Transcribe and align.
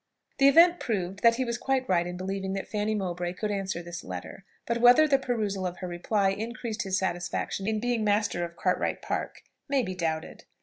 The 0.39 0.47
event 0.47 0.79
proved 0.79 1.21
that 1.21 1.35
he 1.35 1.45
was 1.45 1.59
quite 1.59 1.87
right 1.87 2.07
in 2.07 2.17
believing 2.17 2.53
that 2.53 2.67
Fanny 2.67 2.95
Mowbray 2.95 3.35
would 3.39 3.51
answer 3.51 3.83
this 3.83 4.03
letter; 4.03 4.45
but 4.65 4.79
whether 4.81 5.07
the 5.07 5.19
perusal 5.19 5.67
of 5.67 5.77
her 5.77 5.87
reply 5.87 6.29
increased 6.29 6.81
his 6.81 6.97
satisfaction 6.97 7.67
in 7.67 7.79
being 7.79 8.03
master 8.03 8.43
of 8.43 8.55
Cartwright 8.55 9.03
Park, 9.03 9.43
may 9.69 9.83
be 9.83 9.93
doubted. 9.93 10.45